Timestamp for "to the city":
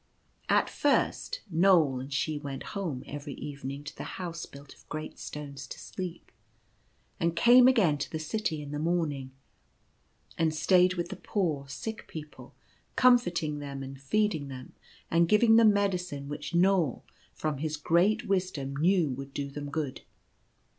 7.99-8.63